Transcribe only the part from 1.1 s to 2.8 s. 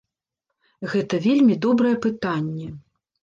вельмі добрае пытанне.